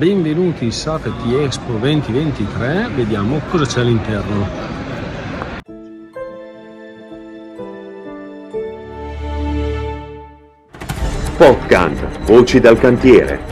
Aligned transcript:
benvenuti 0.00 0.70
Safety 0.70 1.34
Expo 1.44 1.72
2023, 1.72 2.88
vediamo 2.94 3.38
cosa 3.50 3.66
c'è 3.66 3.80
all'interno. 3.80 4.48
Podcast, 11.36 12.18
voci 12.20 12.60
dal 12.60 12.78
cantiere. 12.78 13.42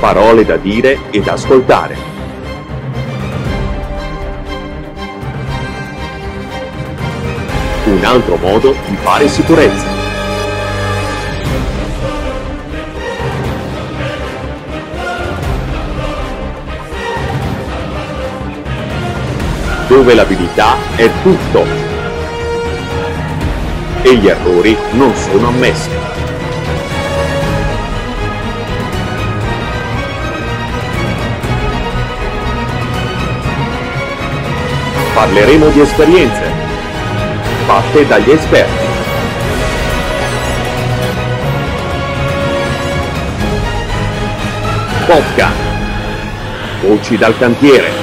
Parole 0.00 0.46
da 0.46 0.56
dire 0.56 0.98
e 1.10 1.20
da 1.20 1.34
ascoltare. 1.34 1.96
Un 7.84 8.04
altro 8.04 8.36
modo 8.36 8.74
di 8.88 8.96
fare 8.96 9.28
sicurezza. 9.28 9.99
Dove 19.90 20.14
l'abilità 20.14 20.76
è 20.94 21.10
tutto 21.20 21.66
e 24.02 24.14
gli 24.14 24.28
errori 24.28 24.76
non 24.92 25.12
sono 25.16 25.48
ammessi. 25.48 25.90
Parleremo 35.12 35.66
di 35.70 35.80
esperienze 35.80 36.52
fatte 37.66 38.06
dagli 38.06 38.30
esperti. 38.30 38.86
Podcast. 45.06 45.58
Voci 46.80 47.16
dal 47.16 47.36
cantiere. 47.36 47.99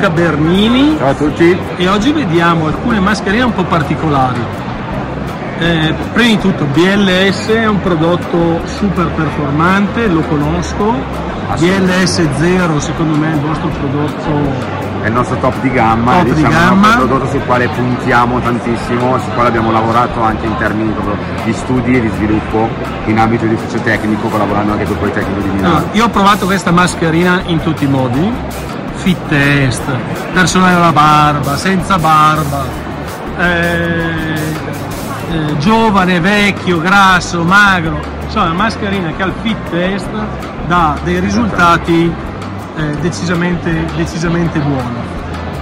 Luca 0.00 0.14
Bernini 0.14 0.96
Ciao 0.96 1.10
a 1.10 1.14
tutti. 1.14 1.58
e 1.76 1.86
oggi 1.86 2.10
vediamo 2.12 2.68
alcune 2.68 3.00
mascherine 3.00 3.42
un 3.42 3.52
po' 3.52 3.64
particolari. 3.64 4.40
Eh, 5.58 5.94
prima 6.14 6.28
di 6.30 6.38
tutto 6.38 6.64
BLS 6.64 7.48
è 7.48 7.68
un 7.68 7.82
prodotto 7.82 8.62
super 8.64 9.08
performante, 9.08 10.06
lo 10.06 10.22
conosco. 10.22 10.94
BLS 11.58 12.26
0 12.38 12.80
secondo 12.80 13.18
me 13.18 13.30
è 13.30 13.34
il 13.34 13.40
vostro 13.40 13.68
prodotto 13.68 15.02
È 15.02 15.06
il 15.08 15.12
nostro 15.12 15.36
top 15.36 15.60
di 15.60 15.70
gamma, 15.70 16.12
Top 16.12 16.22
di 16.22 16.32
diciamo, 16.34 16.54
gamma. 16.54 16.86
è 16.86 16.90
un 16.92 17.06
prodotto 17.08 17.28
sul 17.28 17.44
quale 17.44 17.68
puntiamo 17.68 18.40
tantissimo, 18.40 19.18
sul 19.18 19.32
quale 19.34 19.48
abbiamo 19.48 19.70
lavorato 19.70 20.22
anche 20.22 20.46
in 20.46 20.56
termini 20.56 20.94
di 21.44 21.52
studi 21.52 21.96
e 21.96 22.00
di 22.00 22.10
sviluppo 22.14 22.70
in 23.04 23.18
ambito 23.18 23.44
di 23.44 23.52
ufficio 23.52 23.82
tecnico, 23.82 24.28
collaborando 24.28 24.72
anche 24.72 24.84
con 24.84 24.94
il 24.94 24.98
Politecnico 24.98 25.40
di 25.40 25.48
Milano. 25.48 25.74
Allora, 25.76 25.90
io 25.92 26.04
ho 26.04 26.08
provato 26.08 26.46
questa 26.46 26.70
mascherina 26.70 27.42
in 27.46 27.60
tutti 27.60 27.84
i 27.84 27.88
modi, 27.88 28.32
fit 29.00 29.18
test, 29.28 29.82
persone 30.32 30.74
alla 30.74 30.92
barba, 30.92 31.56
senza 31.56 31.98
barba, 31.98 32.64
eh, 33.38 34.34
eh, 35.30 35.56
giovane, 35.58 36.20
vecchio, 36.20 36.80
grasso, 36.80 37.42
magro, 37.42 37.98
insomma 38.24 38.46
una 38.46 38.54
mascherina 38.54 39.12
che 39.16 39.22
al 39.22 39.32
fit 39.40 39.56
test 39.70 40.08
dà 40.66 40.98
dei 41.02 41.18
risultati 41.18 42.12
eh, 42.76 42.96
decisamente, 43.00 43.86
decisamente 43.96 44.58
buoni. 44.58 45.08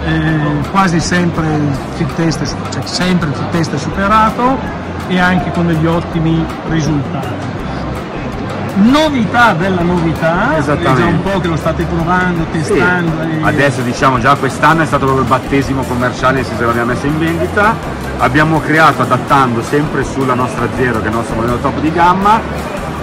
Eh, 0.05 0.69
quasi 0.71 0.99
sempre 0.99 1.47
il 1.47 1.77
fit 1.95 2.15
test, 2.15 2.45
cioè 2.71 2.83
sempre 2.87 3.29
il 3.29 3.35
fit 3.35 3.51
test 3.51 3.75
è 3.75 3.79
superato 3.79 4.59
e 5.07 5.19
anche 5.19 5.53
con 5.53 5.67
degli 5.67 5.87
ottimi 5.87 6.45
risultati 6.69 7.58
novità 8.81 9.53
della 9.53 9.83
novità, 9.83 10.51
è 10.51 10.55
già 10.55 10.59
Esattamente. 10.59 11.03
un 11.03 11.23
po' 11.23 11.41
che 11.41 11.49
lo 11.49 11.57
state 11.57 11.85
provando, 11.85 12.45
Sì, 12.53 12.59
testando. 12.59 13.23
e- 13.23 13.39
Adesso 13.43 13.81
diciamo 13.83 14.19
già 14.19 14.35
quest'anno 14.37 14.83
è 14.83 14.87
stato 14.87 15.05
proprio 15.05 15.23
il 15.25 15.29
battesimo 15.31 15.83
commerciale, 15.83 16.37
nel 16.37 16.45
senso 16.45 16.61
che 16.61 16.67
l'abbiamo 16.67 16.93
messa 16.93 17.07
in 17.07 17.19
vendita. 17.19 17.75
Abbiamo 18.19 18.61
creato, 18.61 19.03
adattando 19.03 19.63
sempre 19.63 20.05
sulla 20.05 20.35
nostra 20.35 20.67
Zero, 20.77 20.99
che 21.01 21.07
è 21.07 21.09
il 21.09 21.15
nostro 21.15 21.37
modello 21.37 21.59
top 21.59 21.79
di 21.81 21.93
gamma, 21.93 22.41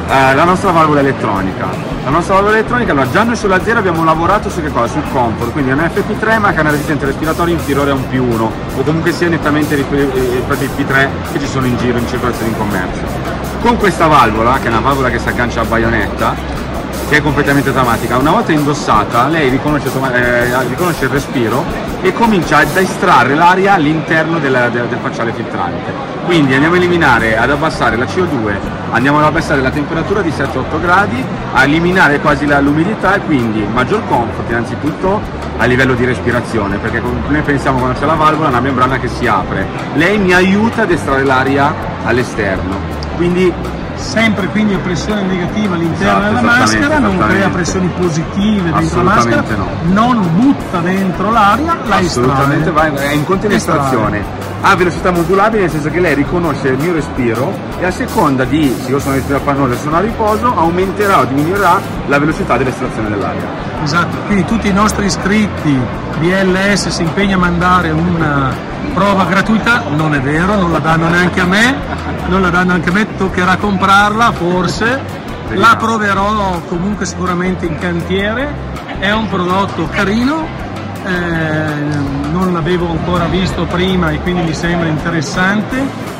eh, 0.07 0.35
la 0.35 0.43
nostra 0.43 0.71
valvola 0.71 0.99
elettronica. 0.99 1.93
La 2.03 2.11
nostra 2.11 2.35
valvola 2.35 2.55
elettronica, 2.57 2.91
allora 2.91 3.09
già 3.09 3.23
noi 3.23 3.35
sulla 3.35 3.63
Zero 3.63 3.79
abbiamo 3.79 4.03
lavorato 4.03 4.49
su 4.49 4.61
che 4.61 4.71
cosa? 4.71 4.87
Sul 4.93 5.03
comfort, 5.11 5.51
quindi 5.51 5.71
è 5.71 5.73
un 5.73 5.79
FP3 5.79 6.37
ma 6.39 6.51
che 6.51 6.57
ha 6.57 6.61
una 6.61 6.69
resistenza 6.71 7.05
respiratoria 7.05 7.53
inferiore 7.55 7.89
a 7.91 7.93
un 7.95 8.07
più 8.07 8.23
1 8.23 8.51
o 8.75 8.83
comunque 8.83 9.11
sia 9.11 9.27
nettamente 9.29 9.73
rispetto 9.75 10.15
ai 10.15 10.69
P3 10.77 11.07
che 11.31 11.39
ci 11.39 11.47
sono 11.47 11.65
in 11.65 11.75
giro 11.77 11.97
in 11.97 12.07
circolazione 12.07 12.49
in 12.51 12.57
commercio. 12.57 13.14
Con 13.65 13.77
questa 13.77 14.05
valvola, 14.05 14.59
che 14.59 14.67
è 14.67 14.69
una 14.69 14.79
valvola 14.79 15.09
che 15.09 15.17
si 15.17 15.27
aggancia 15.27 15.61
a 15.61 15.65
baionetta, 15.65 16.35
che 17.09 17.17
è 17.17 17.21
completamente 17.23 17.69
automatica, 17.69 18.15
una 18.15 18.29
volta 18.29 18.51
indossata 18.51 19.27
lei 19.27 19.49
riconosce, 19.49 19.89
eh, 20.13 20.67
riconosce 20.67 21.05
il 21.05 21.09
respiro 21.09 21.65
e 22.03 22.13
comincia 22.13 22.57
ad 22.57 22.77
estrarre 22.77 23.33
l'aria 23.33 23.73
all'interno 23.73 24.37
del, 24.37 24.69
del- 24.71 24.85
del 24.85 24.99
facciale 25.01 25.33
filtrante. 25.33 25.91
Quindi 26.25 26.53
andiamo 26.53 26.75
a 26.75 26.77
eliminare, 26.77 27.39
ad 27.39 27.49
abbassare 27.49 27.95
la 27.95 28.05
CO2, 28.05 28.55
andiamo 28.91 29.17
ad 29.17 29.23
abbassare 29.23 29.61
la 29.61 29.71
temperatura 29.71 30.21
di 30.21 30.29
7-8 30.29 30.79
gradi, 30.79 31.25
a 31.53 31.63
eliminare 31.63 32.19
quasi 32.19 32.45
l'umidità 32.45 33.15
e 33.15 33.21
quindi 33.21 33.65
maggior 33.73 34.03
comfort 34.07 34.47
innanzitutto 34.47 35.19
a 35.57 35.65
livello 35.65 35.95
di 35.95 36.05
respirazione, 36.05 36.77
perché 36.77 37.01
noi 37.01 37.41
pensiamo 37.41 37.79
quando 37.79 37.97
c'è 37.97 38.05
la 38.05 38.13
valvola 38.13 38.49
una 38.49 38.59
membrana 38.59 38.99
che 38.99 39.07
si 39.07 39.25
apre. 39.25 39.65
Lei 39.95 40.19
mi 40.19 40.33
aiuta 40.33 40.83
ad 40.83 40.91
estrarre 40.91 41.23
l'aria 41.23 41.73
all'esterno. 42.03 42.94
Quindi 43.15 43.53
Sempre 43.97 44.47
quindi 44.47 44.73
a 44.73 44.79
pressione 44.79 45.21
negativa 45.23 45.75
all'interno 45.75 46.19
Esatto, 46.19 46.25
della 46.25 46.41
maschera, 46.41 46.99
non 46.99 47.17
crea 47.17 47.49
pressioni 47.49 47.87
positive 47.97 48.71
dentro 48.71 49.01
la 49.01 49.03
maschera, 49.03 49.39
Assolutamente 49.41 49.93
non 49.93 50.35
butta 50.35 50.79
dentro 50.79 51.31
l'aria, 51.31 51.77
la 51.85 51.95
Assolutamente, 51.95 52.69
estrae. 52.69 52.91
vai, 52.91 53.07
è 53.07 53.11
in 53.13 53.23
continua 53.23 53.55
estrazione. 53.55 54.23
Ha 54.67 54.75
velocità 54.75 55.11
modulabile 55.11 55.61
nel 55.61 55.69
senso 55.69 55.91
che 55.91 55.99
lei 55.99 56.15
riconosce 56.15 56.69
il 56.69 56.79
mio 56.79 56.93
respiro 56.93 57.53
e 57.77 57.85
a 57.85 57.91
seconda 57.91 58.45
di 58.45 58.75
se 58.83 58.89
io 58.89 58.97
sono 58.97 59.11
a 59.11 59.17
respiro 59.17 59.37
affannoso 59.37 59.73
e 59.73 59.77
sono 59.77 59.97
a 59.97 59.99
riposo 59.99 60.55
aumenterà 60.55 61.19
o 61.19 61.25
diminuirà 61.25 61.79
la 62.07 62.17
velocità 62.17 62.57
dell'estrazione 62.57 63.09
dell'aria. 63.09 63.43
Esatto, 63.83 64.17
quindi 64.25 64.43
tutti 64.45 64.67
i 64.67 64.73
nostri 64.73 65.05
iscritti 65.05 65.79
BLS 66.17 66.87
si 66.87 67.03
impegna 67.03 67.35
a 67.35 67.37
mandare 67.37 67.91
una 67.91 68.51
prova 68.95 69.25
gratuita, 69.25 69.83
non 69.95 70.15
è 70.15 70.19
vero, 70.19 70.55
non 70.55 70.71
la 70.71 70.79
danno 70.79 71.09
neanche 71.09 71.41
a 71.41 71.45
me, 71.45 71.75
non 72.25 72.41
la 72.41 72.49
danno 72.49 72.73
anche 72.73 72.89
a 72.89 72.93
me, 72.93 73.15
toccherà 73.17 73.57
comprarla 73.57 74.31
forse, 74.31 74.99
la 75.49 75.75
proverò 75.77 76.59
comunque 76.67 77.05
sicuramente 77.05 77.67
in 77.67 77.77
cantiere, 77.77 78.51
è 78.97 79.11
un 79.11 79.29
prodotto 79.29 79.87
carino, 79.91 80.64
eh, 81.05 82.31
non 82.31 82.51
l'avevo 82.53 82.89
ancora 82.89 83.25
visto 83.25 83.65
prima 83.65 84.09
e 84.11 84.19
quindi 84.19 84.41
mi 84.41 84.53
sembra 84.53 84.87
interessante, 84.87 85.77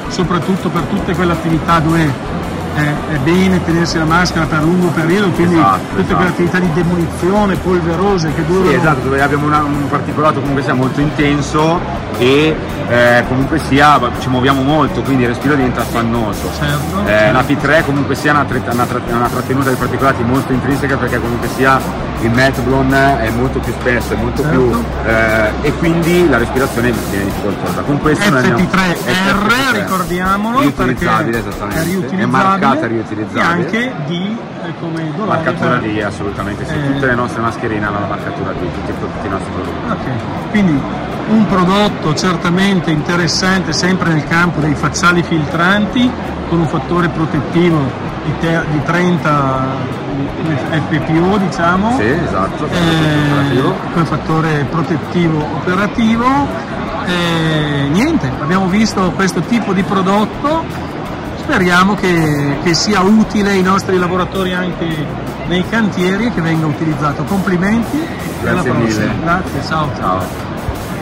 soprattutto 0.09 0.69
per 0.69 0.83
tutte 0.83 1.13
quelle 1.15 1.31
attività 1.33 1.79
dove 1.79 2.33
è, 2.75 3.15
bene 3.23 3.63
tenersi 3.63 3.97
la 3.97 4.03
maschera 4.05 4.45
per 4.45 4.61
lungo 4.61 4.87
periodo, 4.89 5.29
quindi 5.29 5.55
Esatto, 5.55 5.79
tutte 5.89 6.01
esatto. 6.01 6.15
quelle 6.15 6.29
attività 6.31 6.59
di 6.59 6.73
demolizione 6.73 7.55
polverose 7.55 8.33
che 8.33 8.45
durano 8.45 8.69
Sì, 8.69 8.75
esatto, 8.75 9.01
dove 9.03 9.21
abbiamo 9.21 9.45
una- 9.47 9.63
un 9.63 9.87
particolato 9.89 10.39
comunque 10.39 10.61
sia 10.61 10.73
molto 10.73 10.99
intenso 10.99 11.79
e 12.17 12.55
eh, 12.89 13.23
comunque 13.29 13.59
sia 13.59 13.97
ci 14.19 14.27
muoviamo 14.29 14.61
molto, 14.61 15.01
quindi 15.01 15.23
il 15.23 15.29
respiro 15.29 15.55
diventa 15.55 15.81
affannoso. 15.81 16.49
Certo. 16.59 17.05
Eh, 17.07 17.31
la 17.31 17.41
P3 17.41 17.85
comunque 17.85 18.13
sia 18.15 18.31
una, 18.31 18.45
una 18.49 18.87
una 19.09 19.27
trattenuta 19.29 19.69
dei 19.69 19.77
particolati 19.77 20.23
molto 20.23 20.51
intrinseca 20.51 20.97
perché 20.97 21.19
comunque 21.19 21.47
sia 21.55 21.79
il 22.25 22.31
Metblon 22.31 22.91
è 22.93 23.29
molto 23.35 23.59
più 23.59 23.71
spesso, 23.79 24.13
è 24.13 24.15
molto 24.17 24.41
Certo. 24.41 24.57
più 24.59 24.83
eh, 25.05 25.51
e 25.61 25.73
quindi 25.75 26.27
la 26.29 26.37
respirazione 26.37 26.91
viene 27.09 27.25
difficoltosa. 27.25 27.81
Con 27.81 27.99
questo 27.99 28.29
noi 28.29 28.39
andiamo- 28.39 28.59
FP3R, 28.59 29.47
FP3. 29.49 29.71
ricordiamolo 29.73 30.59
riutilizzabile 30.61 31.39
esattamente, 31.39 31.79
è 31.79 31.83
riutilizzabile 31.83 32.23
è 32.23 32.25
marcata 32.25 32.85
e 32.85 32.87
riutilizzabile. 32.87 33.43
anche 33.43 33.93
di 34.07 34.37
eh, 34.63 34.73
come 34.79 35.11
dolore 35.15 35.37
Marcatura 35.37 35.77
D 35.77 36.01
assolutamente 36.05 36.65
sì, 36.65 36.73
Eh. 36.73 36.93
tutte 36.93 37.05
le 37.05 37.15
nostre 37.15 37.41
mascherine 37.41 37.85
hanno 37.85 37.99
la 37.99 38.07
marcatura 38.07 38.51
D, 38.51 38.57
tutti, 38.59 38.93
tutti 38.99 39.25
i 39.27 39.29
nostri 39.29 39.51
prodotti. 39.51 39.91
Ok, 39.91 40.49
quindi 40.51 40.81
un 41.27 41.45
prodotto 41.47 42.13
certamente 42.15 42.91
interessante 42.91 43.73
sempre 43.73 44.09
nel 44.09 44.27
campo 44.27 44.59
dei 44.59 44.73
facciali 44.75 45.21
filtranti 45.23 46.09
con 46.49 46.59
un 46.59 46.67
fattore 46.67 47.07
protettivo 47.09 47.79
di, 48.23 48.33
te- 48.39 48.63
di 48.71 48.81
30 48.83 50.03
FPO 50.53 51.37
diciamo 51.37 51.95
Sì, 51.97 52.07
esatto, 52.09 52.65
eh, 52.67 53.61
come 53.93 54.05
fattore 54.05 54.65
protettivo 54.69 55.37
operativo. 55.55 56.25
Eh, 57.05 57.87
niente, 57.91 58.31
abbiamo 58.41 58.67
visto 58.67 59.11
questo 59.11 59.41
tipo 59.41 59.73
di 59.73 59.83
prodotto, 59.83 60.63
speriamo 61.37 61.95
che, 61.95 62.57
che 62.63 62.73
sia 62.73 63.01
utile 63.01 63.51
ai 63.51 63.61
nostri 63.61 63.97
lavoratori 63.97 64.53
anche 64.53 64.85
nei 65.47 65.63
cantieri 65.69 66.25
e 66.27 66.33
che 66.33 66.41
venga 66.41 66.65
utilizzato. 66.65 67.23
Complimenti 67.23 67.97
e 67.97 68.49
alla 68.49 68.61
Grazie 68.63 68.71
prossima. 68.71 69.03
mille. 69.05 69.21
Grazie, 69.21 69.63
ciao. 69.67 69.89
Ciao. 69.97 70.19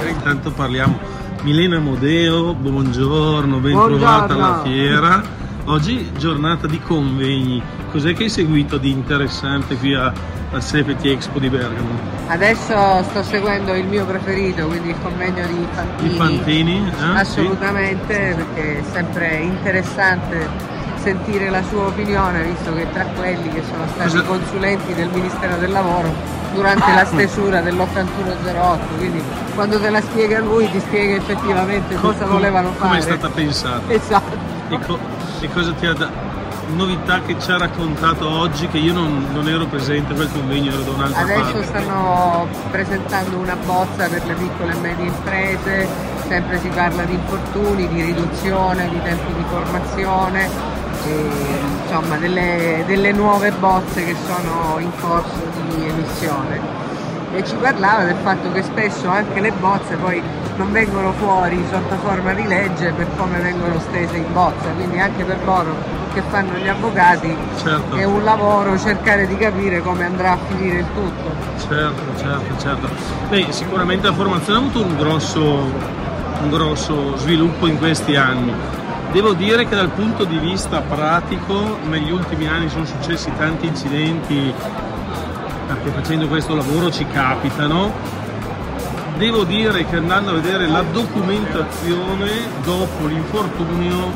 Intanto 0.08 0.52
parliamo 0.52 0.98
Milena 1.44 1.80
Modeo, 1.80 2.54
buongiorno, 2.54 3.58
ben 3.60 3.72
Buongiorno. 3.72 3.98
trovata 3.98 4.34
alla 4.34 4.62
fiera. 4.64 5.22
Oggi 5.66 6.12
giornata 6.18 6.68
di 6.68 6.80
convegni. 6.82 7.62
Cos'è 7.94 8.14
che 8.16 8.24
hai 8.24 8.30
seguito 8.30 8.78
di 8.80 8.90
interessante 8.90 9.76
qui 9.78 9.94
a, 9.94 10.12
al 10.52 10.64
Safety 10.64 11.10
Expo 11.12 11.38
di 11.38 11.48
Bergamo? 11.48 11.90
Adesso 12.26 13.04
sto 13.04 13.22
seguendo 13.22 13.76
il 13.76 13.86
mio 13.86 14.04
preferito, 14.06 14.66
quindi 14.66 14.90
il 14.90 14.96
convegno 15.04 15.46
di 15.46 15.68
Fantini. 15.72 16.12
I 16.12 16.18
Fantini? 16.18 16.88
eh? 17.00 17.20
Assolutamente, 17.20 18.34
perché 18.36 18.80
è 18.80 18.84
sempre 18.92 19.36
interessante 19.42 20.50
sentire 21.04 21.52
la 21.52 21.62
sua 21.70 21.86
opinione, 21.86 22.42
visto 22.42 22.74
che 22.74 22.88
tra 22.92 23.04
quelli 23.16 23.48
che 23.50 23.62
sono 23.70 23.86
stati 23.94 24.10
Cosa- 24.10 24.24
consulenti 24.24 24.94
del 24.96 25.10
Ministero 25.14 25.58
del 25.58 25.70
Lavoro 25.72 26.12
durante 26.56 26.92
la 26.96 27.06
stesura 27.06 27.62
dell'8108, 27.62 28.80
quindi 28.98 29.22
quando 29.54 29.80
te 29.80 29.90
la 29.92 30.02
spiega 30.02 30.40
lui 30.40 30.68
ti 30.72 30.80
spiega 30.80 31.16
effettivamente 31.18 31.94
Sì. 31.94 32.02
cosa 32.02 32.26
volevano 32.26 32.70
fare. 32.72 32.88
Come 32.88 32.98
è 32.98 33.02
stata 33.02 33.30
pensata? 33.30 33.82
Esatto. 33.94 34.36
E, 34.70 34.80
co- 34.80 35.00
e 35.42 35.50
cosa 35.54 35.72
ti 35.74 35.86
ha 35.86 35.94
dato? 35.94 36.33
Novità 36.74 37.22
che 37.22 37.40
ci 37.40 37.52
ha 37.52 37.58
raccontato 37.58 38.28
oggi 38.28 38.68
che 38.68 38.78
io 38.78 38.94
non, 38.94 39.28
non 39.32 39.48
ero 39.48 39.66
presente 39.68 40.14
a 40.14 40.16
quel 40.16 40.32
convegno, 40.32 40.74
ero 40.74 40.82
da 40.82 40.92
un'altra 40.92 41.22
Adesso 41.22 41.42
parte. 41.42 41.64
stanno 41.66 42.48
presentando 42.72 43.38
una 43.38 43.56
bozza 43.56 44.08
per 44.08 44.26
le 44.26 44.34
piccole 44.34 44.74
e 44.74 44.80
medie 44.80 45.06
imprese, 45.06 45.88
sempre 46.28 46.60
si 46.60 46.70
parla 46.70 47.04
di 47.04 47.14
infortuni, 47.14 47.88
di 47.88 48.02
riduzione 48.02 48.90
di 48.90 49.00
tempi 49.04 49.34
di 49.34 49.44
formazione, 49.50 50.50
e, 51.06 51.30
insomma 51.84 52.18
delle, 52.18 52.84
delle 52.88 53.12
nuove 53.12 53.52
bozze 53.52 54.04
che 54.04 54.16
sono 54.26 54.80
in 54.80 54.90
corso 55.00 55.52
di 55.70 55.88
emissione. 55.88 56.60
E 57.34 57.44
ci 57.44 57.56
parlava 57.56 58.04
del 58.04 58.18
fatto 58.24 58.52
che 58.52 58.64
spesso 58.64 59.08
anche 59.10 59.40
le 59.40 59.52
bozze 59.52 59.96
poi 59.96 60.22
non 60.56 60.72
vengono 60.72 61.12
fuori 61.14 61.64
sotto 61.70 61.96
forma 62.04 62.34
di 62.34 62.46
legge 62.48 62.92
per 62.92 63.08
come 63.18 63.40
vengono 63.40 63.80
stese 63.80 64.18
in 64.18 64.32
bozza, 64.32 64.70
quindi 64.76 65.00
anche 65.00 65.24
per 65.24 65.38
loro 65.44 65.76
che 66.14 66.22
fanno 66.30 66.54
gli 66.58 66.68
avvocati 66.68 67.36
Certo. 67.62 67.96
è 67.96 68.04
un 68.04 68.24
lavoro 68.24 68.78
cercare 68.78 69.26
di 69.26 69.36
capire 69.36 69.82
come 69.82 70.06
andrà 70.06 70.34
a 70.34 70.38
finire 70.48 70.80
il 70.80 70.86
tutto. 70.94 71.32
Certo, 71.68 72.18
certo, 72.18 72.58
certo. 72.60 72.90
Beh, 73.30 73.48
sicuramente 73.50 74.08
la 74.08 74.14
formazione 74.14 74.60
ha 74.60 74.62
avuto 74.62 74.84
un 74.84 74.96
grosso, 74.96 75.42
un 75.42 76.50
grosso 76.50 77.18
sviluppo 77.18 77.66
in 77.68 77.78
questi 77.80 78.16
anni. 78.16 78.54
Devo 79.12 79.34
dire 79.34 79.68
che 79.68 79.76
dal 79.76 79.90
punto 79.90 80.24
di 80.24 80.38
vista 80.38 80.82
pratico 80.82 81.78
negli 81.88 82.12
ultimi 82.12 82.48
anni 82.48 82.70
sono 82.70 82.86
successi 82.86 83.32
tanti 83.38 83.68
incidenti, 83.68 84.54
perché 85.68 85.90
facendo 85.92 86.28
questo 86.28 86.56
lavoro 86.56 86.92
ci 86.92 87.06
capitano. 87.08 88.22
Devo 89.18 89.44
dire 89.44 89.86
che 89.86 89.98
andando 89.98 90.32
a 90.32 90.34
vedere 90.34 90.68
la 90.68 90.82
documentazione 90.82 92.30
dopo 92.64 93.06
l'infortunio, 93.06 94.12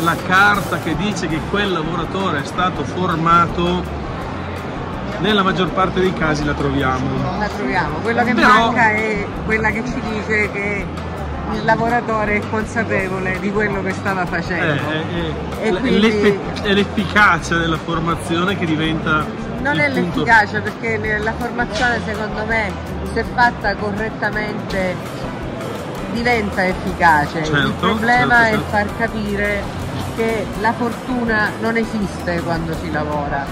la 0.00 0.16
carta 0.26 0.78
che 0.78 0.96
dice 0.96 1.26
che 1.26 1.38
quel 1.50 1.70
lavoratore 1.72 2.40
è 2.40 2.44
stato 2.44 2.82
formato, 2.82 3.82
nella 5.20 5.42
maggior 5.42 5.68
parte 5.70 6.00
dei 6.00 6.12
casi 6.14 6.44
la 6.44 6.54
troviamo. 6.54 7.06
La 7.38 7.48
troviamo. 7.48 7.96
Quello 7.98 8.24
che 8.24 8.34
Però- 8.34 8.48
manca 8.48 8.90
è 8.90 9.26
quella 9.44 9.70
che 9.70 9.82
ci 9.84 10.00
dice 10.12 10.50
che 10.50 10.86
il 11.52 11.64
lavoratore 11.64 12.36
è 12.36 12.42
consapevole 12.50 13.38
di 13.40 13.52
quello 13.52 13.82
che 13.82 13.92
stava 13.92 14.24
facendo. 14.26 14.64
eh, 14.90 15.62
E 15.62 15.68
eh, 15.68 15.72
quindi- 15.72 16.38
è 16.62 16.72
l'efficacia 16.72 17.56
della 17.56 17.78
formazione 17.78 18.56
che 18.56 18.64
diventa 18.66 19.24
Non 19.60 19.74
il 19.74 19.80
è 19.80 19.90
punto- 19.90 20.18
l'efficacia 20.24 20.60
perché 20.60 21.18
la 21.18 21.32
formazione 21.32 22.00
secondo 22.06 22.44
me 22.46 22.70
se 23.12 23.24
fatta 23.34 23.74
correttamente 23.76 24.94
diventa 26.12 26.64
efficace. 26.66 27.38
il 27.38 27.44
Certo, 27.46 27.70
problema 27.74 28.44
certo, 28.44 28.56
è 28.56 28.70
far 28.70 28.96
capire 28.96 29.62
che 30.16 30.46
la 30.60 30.72
fortuna 30.72 31.50
non 31.60 31.76
esiste 31.76 32.40
quando 32.42 32.74
si 32.80 32.90
lavora. 32.90 33.44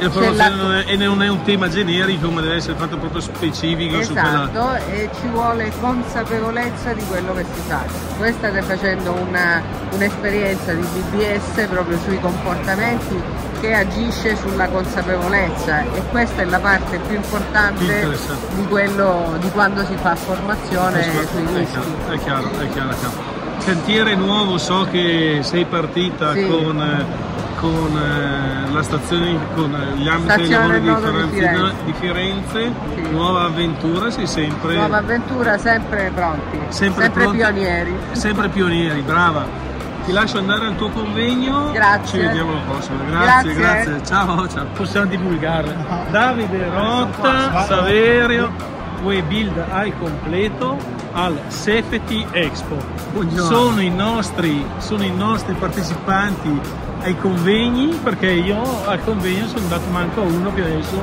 E 0.00 0.04
la 0.04 0.10
formazione 0.10 0.84
è, 0.86 0.92
e 0.92 0.96
non 0.96 1.22
è 1.22 1.28
un 1.28 1.42
tema 1.42 1.68
generico, 1.68 2.30
ma 2.30 2.40
deve 2.40 2.54
essere 2.56 2.74
fatto 2.76 2.96
proprio 2.96 3.20
specifico 3.20 4.02
su 4.02 4.12
quella. 4.12 4.48
Esatto, 4.50 4.74
e 4.90 5.10
ci 5.20 5.26
vuole 5.28 5.70
consapevolezza 5.80 6.92
di 6.92 7.04
quello 7.04 7.34
che 7.34 7.44
si 7.54 7.60
fa. 7.68 7.82
Voi 8.18 8.32
state 8.32 8.62
facendo 8.62 9.12
una- 9.12 9.62
un'esperienza 9.92 10.72
di 10.72 10.80
BBS 10.94 11.66
proprio 11.68 11.98
sui 11.98 12.18
comportamenti 12.20 13.20
che 13.60 13.74
agisce 13.74 14.36
sulla 14.36 14.68
consapevolezza 14.68 15.80
e 15.82 16.02
questa 16.10 16.40
è 16.40 16.44
la 16.46 16.60
parte 16.60 16.98
più 17.06 17.16
importante 17.16 18.08
di, 18.54 18.66
quello, 18.68 19.36
di 19.38 19.50
quando 19.50 19.84
si 19.84 19.94
fa 20.00 20.14
formazione 20.16 21.00
È 21.00 21.02
sui 21.26 21.46
rischi. 21.58 21.78
è 22.10 22.18
chiaro, 22.18 22.50
è 22.58 22.68
chiaro, 22.70 22.90
è 22.90 22.94
chiaro. 22.98 23.38
Cantiere 23.62 24.14
nuovo, 24.14 24.56
so 24.56 24.86
che 24.90 25.40
sei 25.42 25.66
partita 25.66 26.32
Sì. 26.32 26.46
con, 26.46 26.80
eh, 26.80 27.04
con 27.60 27.94
eh, 27.94 28.72
la 28.72 28.82
stazione, 28.82 29.38
con 29.54 29.74
eh, 29.74 29.96
gli 29.98 30.08
ambiti 30.08 30.38
di 30.38 30.44
Stazione 30.46 30.80
lavoro 30.80 31.22
di 31.26 31.28
Firenze, 31.30 31.74
di 31.84 31.92
Firenze, 31.92 32.72
Sì. 32.94 33.10
nuova 33.10 33.42
avventura, 33.44 34.10
sei 34.10 34.26
sempre, 34.26 34.74
Nuova 34.74 34.96
avventura 34.96 35.58
sempre 35.58 36.10
pronti, 36.14 36.58
sempre, 36.68 37.10
pronti- 37.10 37.36
pionieri. 37.36 37.94
Sempre 38.12 38.48
pionieri, 38.48 39.00
brava. 39.02 39.44
Ti 40.06 40.12
lascio 40.12 40.38
andare 40.38 40.66
al 40.66 40.76
tuo 40.76 40.88
convegno. 40.88 41.70
Grazie. 41.72 42.18
Ci 42.20 42.26
vediamo 42.26 42.52
alla 42.52 42.60
prossima. 42.62 42.96
Grazie, 43.10 43.54
Grazie. 43.54 43.84
grazie. 43.92 44.06
Ciao, 44.06 44.48
ciao. 44.48 44.66
Possiamo 44.74 45.06
divulgarle. 45.06 45.76
Davide 46.10 46.68
Rotta, 46.70 47.64
Saverio, 47.66 48.50
We 49.02 49.22
Build 49.22 49.62
al 49.70 49.92
completo 49.98 50.78
al 51.12 51.38
Safety 51.48 52.26
Expo. 52.30 52.76
Sono 53.34 53.80
i, 53.82 53.90
nostri, 53.90 54.64
sono 54.78 55.02
i 55.04 55.14
nostri 55.14 55.52
partecipanti 55.54 56.60
ai 57.02 57.16
convegni 57.18 57.98
perché 58.02 58.26
io 58.30 58.60
al 58.86 59.02
convegno 59.04 59.46
sono 59.46 59.60
andato 59.62 59.88
manco 59.90 60.20
a 60.20 60.24
uno 60.24 60.52
che 60.54 60.62
adesso 60.62 61.02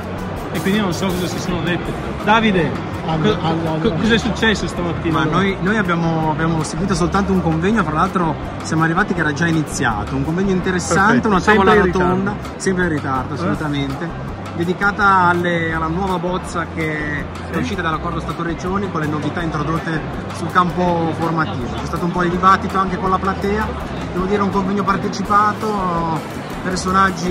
e 0.51 0.59
quindi 0.61 0.79
non 0.79 0.93
so 0.93 1.07
cosa 1.07 1.27
si 1.27 1.39
sono 1.39 1.61
dette. 1.61 1.91
Davide, 2.23 2.71
Allora, 3.05 3.35
co- 3.37 3.45
allora. 3.47 3.79
co- 3.79 3.93
cosa 3.93 4.13
è 4.13 4.17
successo 4.17 4.67
stamattina? 4.67 5.19
Ma 5.19 5.23
noi, 5.25 5.57
noi 5.61 5.77
abbiamo, 5.77 6.31
abbiamo 6.31 6.63
seguito 6.63 6.93
soltanto 6.95 7.31
un 7.33 7.41
convegno, 7.41 7.83
fra 7.83 7.93
l'altro 7.93 8.35
siamo 8.63 8.83
arrivati 8.83 9.13
che 9.13 9.19
era 9.19 9.33
già 9.33 9.47
iniziato, 9.47 10.15
un 10.15 10.23
convegno 10.23 10.51
interessante, 10.51 11.19
Perfetto, 11.19 11.27
una 11.29 11.41
tavola 11.41 11.73
rotonda. 11.73 12.31
Eh? 12.31 12.59
sempre 12.59 12.83
in 12.85 12.89
ritardo 12.89 13.33
assolutamente, 13.33 14.09
dedicata 14.55 15.05
alle- 15.29 15.73
alla 15.73 15.87
nuova 15.87 16.17
bozza 16.17 16.65
che 16.73 17.25
è 17.51 17.55
uscita 17.57 17.81
dall'accordo 17.81 18.19
Stato-Regioni 18.19 18.89
con 18.89 19.01
le 19.01 19.07
novità 19.07 19.41
introdotte 19.41 20.01
sul 20.35 20.49
campo 20.51 21.13
formativo. 21.19 21.67
C'è 21.79 21.85
stato 21.85 22.05
un 22.05 22.11
po' 22.11 22.23
di 22.23 22.29
dibattito 22.29 22.77
anche 22.77 22.97
con 22.97 23.09
la 23.09 23.17
platea, 23.19 23.67
devo 24.13 24.25
dire 24.25 24.41
un 24.41 24.49
convegno 24.49 24.83
partecipato, 24.83 26.19
personaggi 26.63 27.29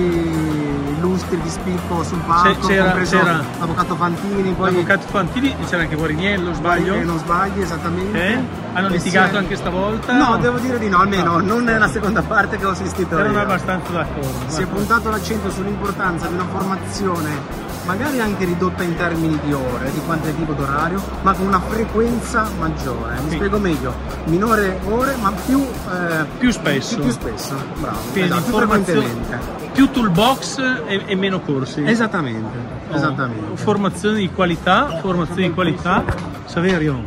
illustri 0.97 1.39
di 1.41 1.49
spicco 1.49 2.03
sul 2.03 2.19
palco, 2.19 2.67
c'era- 2.67 2.85
compreso 2.85 3.21
l'avvocato 3.23 3.95
Fantini, 3.95 4.51
poi 4.53 4.71
L'avvocato 4.71 5.07
Fantini 5.07 5.51
e 5.59 5.65
c'era 5.65 5.83
anche 5.83 5.95
Guariniello, 5.95 6.53
sbaglio? 6.53 6.93
che 6.93 7.03
non 7.03 7.17
sbagli 7.19 7.61
esattamente. 7.61 8.27
Eh? 8.27 8.43
Hanno 8.73 8.87
litigato 8.89 9.29
sia- 9.29 9.39
anche 9.39 9.55
stavolta? 9.55 10.13
No, 10.13 10.37
devo 10.37 10.57
dire 10.57 10.79
di 10.79 10.89
no, 10.89 10.99
almeno 10.99 11.37
No. 11.37 11.45
non 11.45 11.63
nella 11.63 11.87
seconda 11.87 12.21
parte 12.23 12.57
che 12.57 12.65
ho 12.65 12.71
assistito 12.71 13.17
Erano 13.17 13.39
abbastanza 13.41 13.91
d'accordo. 13.91 14.31
Si 14.47 14.61
è 14.61 14.65
puntato 14.65 15.09
l'accento 15.09 15.49
sull'importanza 15.51 16.27
di 16.27 16.33
una 16.33 16.45
formazione 16.51 17.65
magari 17.87 18.19
anche 18.19 18.45
ridotta 18.45 18.83
in 18.83 18.95
termini 18.95 19.39
di 19.43 19.53
ore, 19.53 19.89
di 19.91 19.99
quantitativo 20.05 20.53
d'orario, 20.53 21.01
ma 21.23 21.33
con 21.33 21.47
una 21.47 21.59
frequenza 21.61 22.47
maggiore. 22.59 23.15
Mi 23.23 23.29
Sì. 23.29 23.35
spiego 23.35 23.57
meglio, 23.57 23.93
minore 24.25 24.79
ore 24.89 25.15
ma 25.21 25.31
più, 25.45 25.59
eh, 25.61 26.25
Più 26.37 26.51
spesso. 26.51 26.95
Più, 26.95 27.03
più 27.05 27.11
spesso, 27.13 27.55
bravo. 27.79 27.97
Quindi 28.11 28.29
esatto, 28.29 28.43
più 28.43 28.53
frequentemente. 28.57 29.39
Più 29.71 29.89
toolbox 29.91 30.57
e, 30.87 31.03
e 31.05 31.15
meno 31.15 31.39
corsi. 31.39 31.83
Esattamente, 31.85 32.57
Oh. 32.91 32.95
esattamente. 32.95 33.55
Formazione 33.57 34.17
di 34.19 34.29
qualità, 34.31 34.99
formazione 35.01 35.47
di 35.47 35.53
qualità. 35.53 36.03
Saverio, 36.45 37.01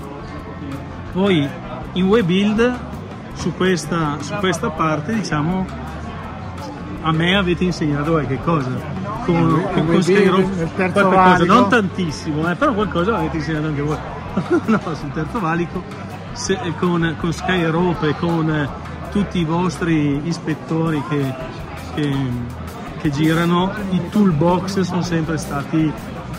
voi 1.12 1.49
in 1.94 2.06
WeBuild 2.06 2.78
su 3.34 3.54
questa, 3.56 4.16
su 4.20 4.34
questa 4.34 4.70
parte 4.70 5.12
diciamo 5.14 5.66
a 7.02 7.12
me 7.12 7.34
avete 7.37 7.64
insegnato 7.64 8.12
qualche 8.12 8.38
cosa. 8.44 8.68
Con, 9.32 9.50
con, 9.50 9.72
con 9.72 9.87
WeBuild, 9.87 10.02
Skyrope, 10.02 10.62
il 10.62 10.70
terzo 10.75 10.92
qualche 10.92 11.02
cosa, 11.02 11.30
valico. 11.30 11.54
non 11.54 11.68
tantissimo, 11.68 12.50
eh, 12.50 12.54
però 12.54 12.72
qualcosa 12.75 13.16
avete 13.16 13.37
insegnato 13.37 13.66
anche 13.66 13.82
voi. 13.82 13.96
no, 14.66 14.80
sul 14.94 15.12
terzo 15.12 15.40
valico, 15.40 15.82
se- 16.32 16.58
con, 16.78 17.16
con 17.18 17.32
Skyrope 17.32 18.08
e 18.08 18.16
con 18.16 18.50
eh, 18.50 18.68
tutti 19.10 19.38
i 19.38 19.44
vostri 19.44 20.20
ispettori 20.25 21.02
che, 21.08 21.34
che, 21.94 22.16
che 23.00 23.10
girano, 23.10 23.72
i 23.90 24.08
toolbox 24.10 24.80
sono 24.80 25.02
sempre 25.02 25.37
stati 25.37 25.92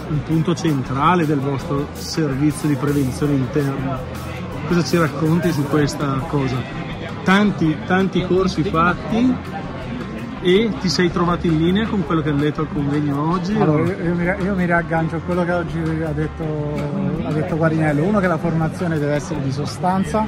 un 0.09 0.23
punto 0.23 0.53
centrale 0.53 1.25
del 1.25 1.39
vostro 1.39 1.87
servizio 1.93 2.67
di 2.67 2.75
prevenzione 2.75 3.33
interna. 3.33 3.99
Cosa 4.67 4.83
ci 4.83 4.97
racconti 4.97 5.51
su 5.51 5.63
questa 5.63 6.23
cosa? 6.27 6.57
Tanti, 7.23 7.77
tanti 7.85 8.25
corsi 8.25 8.63
fatti 8.63 9.60
e 10.41 10.71
ti 10.79 10.89
sei 10.89 11.11
trovato 11.11 11.45
in 11.45 11.57
linea 11.57 11.87
con 11.87 12.05
quello 12.05 12.21
che 12.21 12.29
hanno 12.29 12.39
detto 12.39 12.61
al 12.61 12.67
convegno 12.67 13.31
oggi? 13.31 13.55
Allora, 13.55 13.83
io, 13.83 14.15
mi, 14.15 14.23
io 14.23 14.55
mi 14.55 14.65
riaggancio 14.65 15.17
a 15.17 15.19
quello 15.19 15.45
che 15.45 15.51
oggi 15.51 15.79
ha 15.79 16.11
detto, 16.11 17.23
ha 17.23 17.31
detto 17.31 17.55
Guarinello. 17.57 18.03
Uno 18.03 18.19
che 18.19 18.27
la 18.27 18.37
formazione 18.37 18.97
deve 18.97 19.13
essere 19.13 19.41
di 19.41 19.51
sostanza 19.51 20.25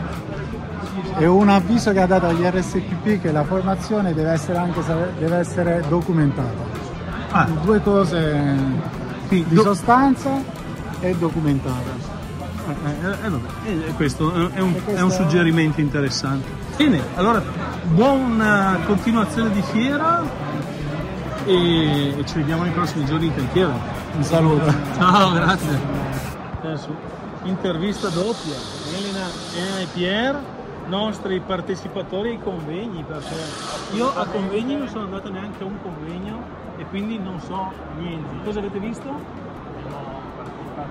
E 1.18 1.26
un 1.26 1.50
avviso 1.50 1.92
che 1.92 2.02
ha 2.02 2.06
dato 2.06 2.28
agli 2.28 2.44
RSPP 2.44 3.22
che 3.22 3.32
la 3.32 3.44
formazione 3.44 4.14
deve 4.14 4.32
essere 4.32 4.58
anche 4.58 4.82
deve 5.18 5.38
essere 5.38 5.84
documentata. 5.88 6.72
Ah. 7.32 7.48
Due 7.64 7.82
cose 7.82 8.56
Sì, 9.28 9.44
di 9.48 9.56
do- 9.56 9.64
sostanza 9.64 10.30
e 11.00 11.16
documentata. 11.18 12.12
Eh, 12.66 12.72
eh, 13.08 13.72
eh, 13.72 13.88
eh, 13.88 13.94
questo 13.94 14.32
è 14.52 14.60
un, 14.62 14.72
questo 14.72 14.92
è 14.92 15.02
un 15.02 15.12
suggerimento 15.12 15.82
interessante. 15.82 16.48
Bene, 16.78 17.02
allora 17.16 17.42
buona 17.86 18.80
continuazione 18.86 19.52
di 19.52 19.62
fiera 19.62 20.22
e, 21.46 22.18
e 22.18 22.26
ci 22.26 22.36
vediamo 22.36 22.64
nei 22.64 22.72
prossimi 22.72 23.06
giorni 23.06 23.28
in 23.28 23.36
cantiere. 23.36 23.74
Un 24.16 24.24
saluto. 24.24 24.74
Ciao, 24.98 25.32
grazie. 25.34 25.80
Adesso, 26.62 26.96
intervista 27.44 28.10
doppia. 28.10 28.56
Elena, 28.98 29.26
Elena 29.56 29.80
e 29.80 29.88
Pier, 29.94 30.40
nostri 30.88 31.40
partecipatori 31.42 32.30
ai 32.32 32.40
convegni, 32.42 33.04
perché 33.04 33.36
io 33.94 34.14
a 34.16 34.26
convegni 34.26 34.76
non 34.78 34.88
sono 34.88 35.06
andato 35.06 35.30
neanche 35.32 35.64
a 35.64 35.66
un 35.66 35.78
convegno 35.82 36.42
e 36.78 36.86
quindi 36.86 37.18
non 37.20 37.40
so 37.42 37.72
niente. 37.98 38.30
Cosa 38.44 38.60
avete 38.60 38.80
visto? 38.80 39.42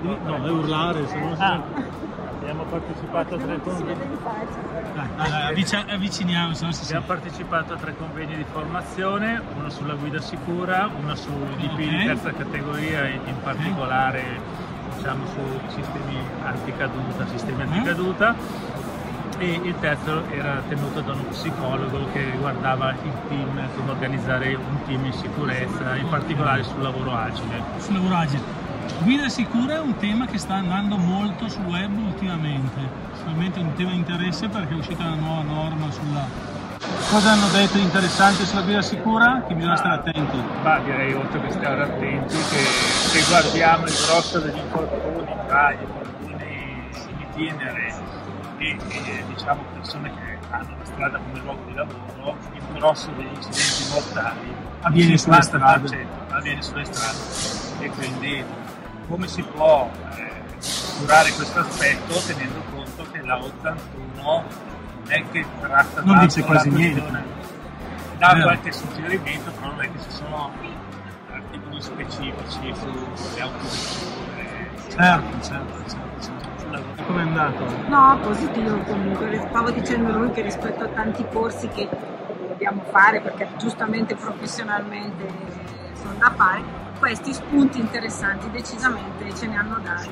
Devi- 0.00 0.16
No, 0.24 0.44
è 0.44 0.50
urlare, 0.50 1.06
se 1.06 1.18
no 1.18 1.34
Ah, 1.38 1.60
abbiamo 2.42 2.64
partecipato 2.64 3.34
a 3.36 3.38
tre 3.38 3.60
convegni. 3.60 4.18
Avviciniamo, 5.88 6.54
se 6.54 6.64
no 6.64 6.72
si 6.72 6.84
Abbiamo 6.84 7.06
partecipato 7.06 7.72
a 7.74 7.76
tre 7.76 7.94
convegni 7.96 8.34
di 8.36 8.44
formazione, 8.50 9.40
uno 9.56 9.68
sulla 9.70 9.94
guida 9.94 10.20
sicura, 10.20 10.90
uno 11.00 11.14
su 11.14 11.30
DP 11.56 11.76
di 11.76 11.94
Ok. 11.96 12.04
terza 12.04 12.32
categoria 12.32 13.06
e 13.06 13.20
in 13.24 13.40
particolare 13.42 14.40
diciamo 14.96 15.24
su 15.26 15.40
sistemi 15.74 16.18
anticaduta, 16.44 17.26
sistemi 17.28 17.62
Mhm. 17.64 17.72
anticaduta 17.72 18.34
e 19.38 19.60
il 19.62 19.74
terzo 19.80 20.24
era 20.30 20.60
tenuto 20.68 21.00
da 21.00 21.12
uno 21.12 21.22
psicologo 21.30 22.06
che 22.12 22.30
riguardava 22.30 22.90
il 22.90 23.12
team, 23.28 23.68
come 23.76 23.90
organizzare 23.90 24.54
un 24.54 24.82
team 24.86 25.04
in 25.06 25.12
sicurezza, 25.12 25.96
in 25.96 26.08
particolare 26.08 26.62
sul 26.64 26.82
lavoro 26.82 27.14
agile. 27.16 27.62
Sul 27.78 27.94
lavoro 27.94 28.16
agile. 28.16 28.61
Guida 29.00 29.28
sicura 29.28 29.74
è 29.74 29.80
un 29.80 29.96
tema 29.96 30.26
che 30.26 30.38
sta 30.38 30.54
andando 30.54 30.96
molto 30.96 31.48
sul 31.48 31.64
web 31.64 31.96
ultimamente, 31.96 32.78
sicuramente 33.14 33.58
è 33.58 33.62
un 33.62 33.72
tema 33.74 33.90
di 33.90 33.96
interesse 33.96 34.48
perché 34.48 34.74
è 34.74 34.76
uscita 34.76 35.04
una 35.04 35.14
nuova 35.16 35.42
norma 35.42 35.90
sulla... 35.90 36.26
Cosa 37.10 37.32
hanno 37.32 37.48
detto 37.48 37.78
di 37.78 37.82
interessante 37.82 38.44
sulla 38.44 38.62
guida 38.62 38.82
sicura? 38.82 39.44
Che 39.46 39.54
bisogna 39.54 39.76
stare 39.76 39.94
attenti. 39.94 40.36
Ma 40.62 40.78
direi 40.80 41.12
oltre 41.14 41.40
che 41.40 41.50
stare 41.50 41.82
attenti 41.82 42.36
che 42.36 42.58
se 42.58 43.24
guardiamo 43.28 43.86
il 43.86 43.92
grosso 43.92 44.38
degli 44.38 44.58
infortuni 44.58 45.34
tra 45.46 45.72
gli 45.72 45.82
infortuni 45.82 46.32
in 47.08 47.26
itinere 47.28 47.94
e, 48.58 48.68
e, 48.68 49.24
diciamo 49.34 49.62
persone 49.74 50.10
che 50.10 50.38
hanno 50.50 50.76
la 50.78 50.84
strada 50.84 51.18
come 51.18 51.40
luogo 51.40 51.62
di 51.66 51.74
lavoro, 51.74 52.36
il 52.52 52.62
grosso 52.74 53.10
degli 53.16 53.26
incidenti 53.34 53.88
mortali 53.90 54.70
Avviene 54.84 55.16
sulle 55.16 55.36
50% 55.36 55.40
strade. 55.42 56.06
avviene 56.30 56.62
sulle 56.62 56.84
strade 56.84 57.18
e 57.80 57.88
quindi 57.90 58.44
come 59.12 59.28
si 59.28 59.42
può 59.42 59.90
eh, 60.16 60.30
curare 60.98 61.30
questo 61.32 61.58
aspetto 61.60 62.14
tenendo 62.26 62.62
conto 62.74 63.04
che 63.12 63.20
la 63.20 63.36
81 63.36 64.22
non 64.22 64.44
è 65.06 65.22
che 65.30 65.44
tratta 65.60 66.00
Non 66.00 66.14
tanto 66.16 66.24
dice 66.24 66.42
quasi 66.42 66.70
niente. 66.70 67.22
dà 68.16 68.40
qualche 68.40 68.72
suggerimento 68.72 69.50
però 69.50 69.66
non 69.72 69.82
è 69.82 69.92
che 69.92 70.00
ci 70.00 70.10
sono 70.10 70.50
articoli 71.30 71.82
specifici 71.82 72.74
sulle 72.74 73.40
autovetture 73.42 74.70
Certo, 74.88 75.40
certo, 75.42 75.90
certo. 75.90 76.20
certo. 76.58 77.02
Come 77.06 77.20
è 77.22 77.26
andato? 77.26 77.64
No, 77.88 78.18
positivo 78.22 78.78
comunque. 78.80 79.46
Stavo 79.48 79.70
dicendo 79.70 80.12
lui 80.12 80.30
che 80.32 80.42
rispetto 80.42 80.84
a 80.84 80.88
tanti 80.88 81.24
corsi 81.32 81.66
che 81.68 81.88
dobbiamo 82.48 82.82
fare, 82.90 83.20
perché 83.20 83.48
giustamente 83.56 84.14
professionalmente 84.14 85.26
sono 85.94 86.14
da 86.18 86.30
fare, 86.36 86.62
questi 87.02 87.34
spunti 87.34 87.80
interessanti 87.80 88.48
decisamente 88.52 89.34
ce 89.34 89.48
ne 89.48 89.56
hanno 89.56 89.76
dati. 89.82 90.08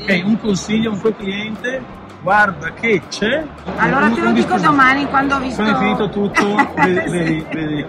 Ok, 0.00 0.22
un 0.24 0.40
consiglio 0.40 0.88
a 0.88 0.94
un 0.94 1.00
tuo 1.00 1.14
cliente, 1.14 1.82
guarda 2.22 2.72
che 2.72 3.02
c'è. 3.10 3.46
Allora 3.76 4.06
un- 4.06 4.14
te 4.14 4.20
lo 4.22 4.30
dico 4.32 4.56
domani 4.58 5.04
quando 5.10 5.34
ho 5.34 5.38
visto... 5.40 5.60
Quando 5.62 5.76
è 5.78 5.82
finito 5.82 6.08
tutto, 6.08 6.54
vedi, 6.74 7.10
vedi, 7.10 7.46
vedi. 7.52 7.86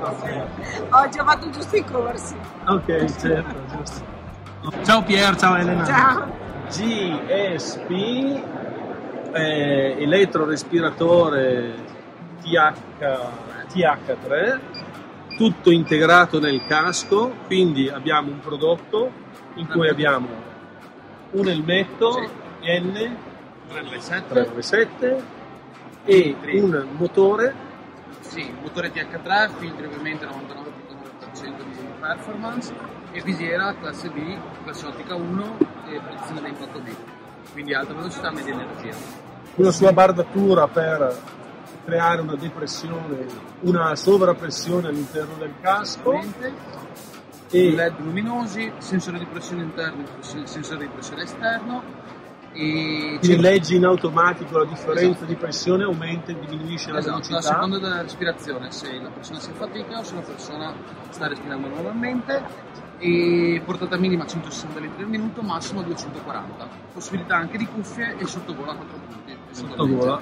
Oggi 0.89 1.19
ho 1.19 1.23
fatto 1.23 1.49
giusto 1.51 1.75
i 1.77 1.85
corsi. 1.85 2.35
Ok, 2.67 3.05
certo, 3.17 3.55
giusto. 3.77 4.01
Ciao 4.83 5.01
Pier, 5.03 5.35
ciao 5.37 5.55
Elena. 5.55 5.85
Ciao. 5.85 6.27
GSP, 6.67 7.89
eh, 9.31 9.95
elettrorespiratore 9.99 11.75
TH, 12.41 12.73
TH3, 13.73 14.59
tutto 15.35 15.71
integrato 15.71 16.39
nel 16.39 16.65
casco, 16.65 17.33
quindi 17.45 17.89
abbiamo 17.89 18.31
un 18.31 18.39
prodotto 18.39 19.11
in 19.55 19.67
cui 19.67 19.87
abbiamo 19.89 20.27
un 21.31 21.47
elmetto 21.47 22.19
N 22.61 23.17
397 23.67 25.23
e 26.05 26.35
un 26.53 26.87
motore. 26.97 27.71
Sì, 28.19 28.53
motore 28.61 28.91
TH3, 28.91 29.51
filtri 29.57 29.85
ovviamente 29.85 30.25
99,9% 30.25 31.63
di 31.63 31.77
performance 31.99 32.73
e 33.11 33.21
visiera 33.21 33.75
classe 33.79 34.09
B, 34.09 34.37
classe 34.63 34.85
ottica 34.87 35.15
1 35.15 35.57
e 35.89 35.99
protezione 35.99 36.41
da 36.41 36.47
impatto 36.47 36.79
B, 36.79 36.89
quindi 37.51 37.73
alta 37.73 37.93
velocità, 37.93 38.31
media 38.31 38.53
energia. 38.53 38.95
una 39.55 39.71
sua 39.71 39.93
bardatura 39.93 40.67
per 40.67 41.41
creare 41.85 42.21
una 42.21 42.35
depressione, 42.35 43.25
una 43.61 43.95
sovrappressione 43.95 44.87
all'interno 44.87 45.35
del 45.37 45.53
casco 45.61 46.19
e 47.49 47.71
LED 47.71 47.99
luminosi, 47.99 48.71
sensore 48.77 49.19
di 49.19 49.25
pressione 49.25 49.63
interno, 49.63 50.03
sen- 50.19 50.47
sensore 50.47 50.79
di 50.85 50.87
pressione 50.87 51.23
esterno 51.23 51.83
e 52.55 53.17
quindi 53.19 53.41
leggi 53.41 53.75
in 53.75 53.85
automatico 53.85 54.59
la 54.59 54.65
differenza 54.65 55.25
di 55.25 55.35
pressione, 55.35 55.83
aumenta 55.83 56.31
e 56.31 56.39
diminuisce 56.39 56.91
la 56.91 56.99
Esatto, 56.99 57.15
a 57.15 57.19
velocità. 57.21 57.41
seconda 57.41 57.79
della 57.79 58.01
respirazione, 58.01 58.71
se 58.71 58.99
la 59.01 59.09
persona 59.09 59.39
si 59.39 59.49
affatica 59.49 59.99
o 59.99 60.03
se 60.03 60.15
la 60.15 60.21
persona 60.21 60.73
sta 61.09 61.27
respirando 61.27 61.67
normalmente 61.67 62.43
e 62.99 63.61
portata 63.65 63.97
minima 63.97 64.25
160 64.25 64.79
litri 64.79 65.03
al 65.03 65.09
minuto, 65.09 65.41
massimo 65.41 65.81
240. 65.81 66.67
Possibilità 66.93 67.35
anche 67.35 67.57
di 67.57 67.65
cuffie 67.67 68.15
e 68.17 68.25
sottovola 68.27 68.71
a 68.71 68.75
4 68.75 68.97
punti. 68.97 69.37
Sottovola. 69.51 70.21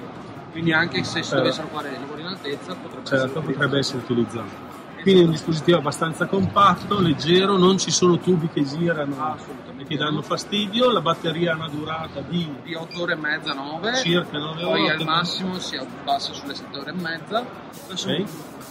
Quindi 0.52 0.72
anche 0.72 1.02
se 1.02 1.22
si 1.22 1.30
Certo. 1.30 1.36
dovessero 1.36 1.68
fare 1.68 1.90
lavori 1.98 2.20
in 2.20 2.26
altezza 2.28 2.74
potrebbe 2.74 3.02
essere 3.04 3.18
Certo, 3.20 3.40
potrebbe 3.40 3.64
utilizzato. 3.64 3.76
essere 3.78 3.98
utilizzato. 3.98 4.70
Quindi 5.02 5.20
è 5.20 5.24
un 5.24 5.30
dispositivo 5.32 5.78
abbastanza 5.78 6.26
compatto, 6.26 7.00
leggero, 7.00 7.56
non 7.56 7.76
ci 7.78 7.90
sono 7.90 8.18
tubi 8.20 8.48
che 8.48 8.62
girano 8.62 9.16
Assolutamente 9.34 9.82
e 9.82 9.86
che 9.86 9.96
danno 9.96 10.22
fastidio, 10.22 10.92
la 10.92 11.00
batteria 11.00 11.52
ha 11.52 11.56
una 11.56 11.68
durata 11.68 12.20
di 12.20 12.48
di 12.62 12.74
8 12.74 13.00
ore 13.02 13.14
e 13.14 13.16
mezza, 13.16 13.52
9. 13.52 13.94
circa 13.96 14.38
9 14.38 14.62
Poi 14.62 14.82
ore. 14.84 14.92
al 14.92 15.04
massimo 15.04 15.58
si 15.58 15.74
abbassa 15.76 16.32
sulle 16.34 16.54
7 16.54 16.78
ore 16.78 16.90
e 16.90 16.94
mezza. 16.94 17.44
Adesso 17.86 18.08
Ok. 18.10 18.24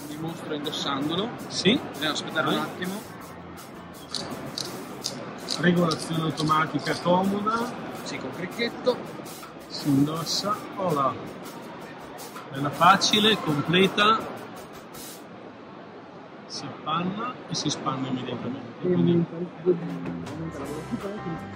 vi 0.07 0.15
mostro 0.21 0.53
indossandolo. 0.53 1.29
Sì, 1.47 1.77
Dobbiamo 1.93 2.13
aspettare 2.13 2.47
un 2.47 2.53
Vai. 2.53 2.61
attimo. 2.63 3.01
regolazione 5.59 6.23
automatica 6.23 6.95
comoda, 7.01 7.71
Sì, 8.03 8.17
col 8.17 8.31
cricchetto. 8.35 8.97
si 9.67 9.89
indossa, 9.89 10.55
voilà. 10.75 11.13
Bella 12.51 12.69
facile, 12.69 13.37
completa, 13.37 14.19
si 16.47 16.65
appanna 16.65 17.33
e 17.47 17.55
si 17.55 17.69
spanna 17.69 18.09
immediatamente. 18.09 18.73
Quindi 18.81 19.25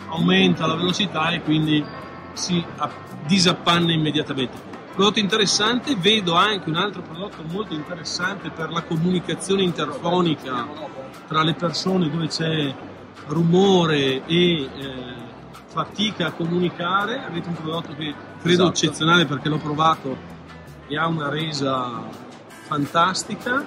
aumenta 0.08 0.66
la 0.66 0.76
velocità 0.76 1.32
e 1.32 1.42
quindi 1.42 1.84
si 2.32 2.64
app- 2.78 3.26
disappanna 3.26 3.92
immediatamente. 3.92 4.58
Prodotto 4.94 5.20
interessante, 5.20 5.98
vedo 5.98 6.36
anche 6.36 6.70
un 6.70 6.78
altro 6.78 7.02
prodotto 7.02 7.44
molto 7.52 7.74
interessante 7.74 8.50
per 8.50 8.72
la 8.72 8.82
comunicazione 8.84 9.64
interfonica 9.64 10.66
tra 11.28 11.44
le 11.44 11.54
persone 11.56 12.10
dove 12.10 12.28
c'è 12.28 12.74
rumore 13.28 14.26
e 14.26 14.62
eh, 14.62 14.70
fatica 15.66 16.28
a 16.28 16.32
comunicare. 16.32 17.22
Avete 17.22 17.50
un 17.50 17.56
prodotto 17.56 17.94
che 17.96 18.16
credo 18.42 18.70
Esatto. 18.70 18.70
eccezionale 18.70 19.26
perché 19.26 19.50
l'ho 19.50 19.58
provato 19.58 20.34
e 20.88 20.98
ha 20.98 21.08
una 21.08 21.30
resa 21.30 22.04
fantastica. 22.68 23.64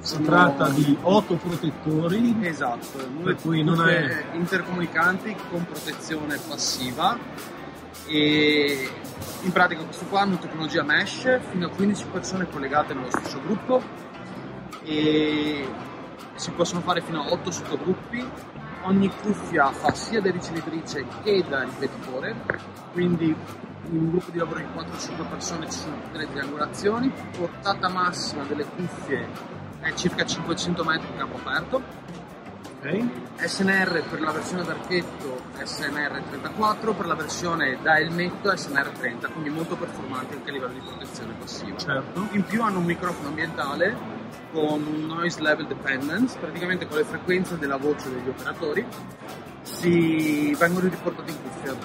Si 0.00 0.14
Sono- 0.14 0.24
tratta 0.26 0.68
di 0.70 0.96
otto 1.02 1.36
protettori 1.36 2.36
Esatto, 2.40 2.98
Per 3.22 3.36
cui 3.36 3.62
non 3.62 3.88
è- 3.88 4.24
intercomunicanti 4.32 5.36
con 5.48 5.64
protezione 5.64 6.38
passiva 6.48 7.16
e 8.06 8.90
in 9.42 9.52
pratica 9.52 9.82
questo 9.84 10.04
qua 10.06 10.22
hanno 10.22 10.38
tecnologia 10.38 10.82
mesh, 10.82 11.38
fino 11.50 11.66
a 11.66 11.70
15 11.70 12.06
persone 12.10 12.48
collegate 12.50 12.94
nello 12.94 13.10
stesso 13.10 13.40
gruppo 13.44 13.80
e 14.84 15.68
si 16.34 16.50
possono 16.50 16.80
fare 16.80 17.00
fino 17.02 17.22
a 17.22 17.30
8 17.32 17.50
sottogruppi. 17.52 18.28
Ogni 18.84 19.08
cuffia 19.22 19.70
fa 19.70 19.92
sia 19.94 20.20
da 20.20 20.32
ricevitrice 20.32 21.06
che 21.22 21.44
da 21.48 21.62
ripetitore, 21.62 22.34
quindi 22.92 23.32
in 23.90 23.98
un 23.98 24.10
gruppo 24.10 24.30
di 24.30 24.38
lavoro 24.38 24.58
di 24.58 24.64
4-5 24.64 25.28
persone 25.28 25.70
ci 25.70 25.78
sono 25.78 26.00
tutte 26.02 26.18
le 26.18 26.30
triangolazioni, 26.30 27.12
portata 27.36 27.88
massima 27.88 28.44
delle 28.44 28.64
cuffie 28.64 29.28
è 29.80 29.92
circa 29.94 30.24
500 30.24 30.84
metri 30.84 31.06
di 31.10 31.16
campo 31.16 31.36
aperto, 31.36 31.82
Ok? 32.82 33.04
SNR 33.36 34.02
per 34.10 34.20
la 34.20 34.32
versione 34.32 34.64
d'archetto 34.64 35.40
SNR 35.62 36.20
34, 36.30 36.92
per 36.94 37.06
la 37.06 37.14
versione 37.14 37.78
da 37.80 37.96
elmetto 37.98 38.56
SNR 38.56 38.88
30, 38.88 39.28
quindi 39.28 39.50
molto 39.50 39.76
performanti 39.76 40.34
anche 40.34 40.50
a 40.50 40.52
livello 40.52 40.72
di 40.72 40.80
protezione 40.80 41.32
passiva. 41.38 41.76
Certo. 41.76 42.26
In 42.32 42.42
più 42.44 42.60
hanno 42.60 42.78
un 42.78 42.84
microfono 42.84 43.28
ambientale 43.28 43.96
con 44.52 44.84
un 44.84 45.06
noise 45.06 45.40
level 45.40 45.68
dependence, 45.68 46.36
praticamente 46.40 46.88
con 46.88 46.98
le 46.98 47.04
frequenze 47.04 47.56
della 47.56 47.76
voce 47.76 48.10
degli 48.10 48.28
operatori 48.28 48.84
si 49.62 50.52
vengono 50.58 50.88
riportate 50.88 51.30
in 51.30 51.36
cuffia. 51.40 51.76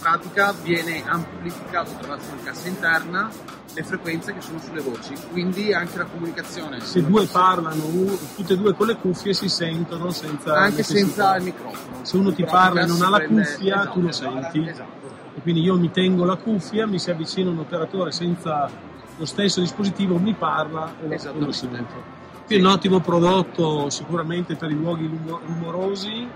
Pratica 0.00 0.52
viene 0.62 1.02
amplificato 1.06 1.90
attraverso 1.90 2.32
una 2.32 2.42
cassa 2.42 2.68
interna 2.68 3.30
le 3.74 3.82
frequenze 3.82 4.32
che 4.34 4.40
sono 4.40 4.58
sulle 4.58 4.80
voci, 4.80 5.14
quindi 5.30 5.72
anche 5.72 5.98
la 5.98 6.04
comunicazione. 6.04 6.80
Se 6.80 7.04
due 7.04 7.26
parlano, 7.26 7.84
u- 7.84 8.18
tutte 8.34 8.54
e 8.54 8.56
due 8.56 8.74
con 8.74 8.86
le 8.86 8.96
cuffie 8.96 9.32
si 9.32 9.48
sentono 9.48 10.10
senza 10.10 10.54
anche 10.54 10.78
necessità. 10.78 11.06
senza 11.06 11.36
il 11.36 11.44
microfono. 11.44 12.04
Se 12.04 12.16
uno 12.16 12.32
ti 12.32 12.44
parla 12.44 12.82
e 12.82 12.86
non 12.86 13.02
ha 13.02 13.10
la 13.10 13.24
cuffia, 13.24 13.74
esatto, 13.74 13.92
tu 13.92 14.00
lo 14.00 14.08
esatto, 14.08 14.40
senti. 14.40 14.68
Esatto. 14.68 15.08
E 15.36 15.40
quindi 15.42 15.62
io 15.62 15.76
mi 15.76 15.90
tengo 15.90 16.24
la 16.24 16.36
cuffia, 16.36 16.86
mi 16.86 16.98
si 16.98 17.10
avvicina 17.10 17.50
un 17.50 17.58
operatore 17.58 18.10
senza 18.10 18.68
lo 19.16 19.24
stesso 19.24 19.60
dispositivo, 19.60 20.18
mi 20.18 20.34
parla 20.34 20.94
e 21.02 21.06
lo, 21.06 21.52
sento. 21.52 22.18
Quindi 22.46 22.64
un 22.64 22.72
ottimo 22.72 23.00
prodotto 23.00 23.90
sicuramente 23.90 24.56
per 24.56 24.70
i 24.70 24.74
luoghi 24.74 25.08
rumorosi 25.46 26.26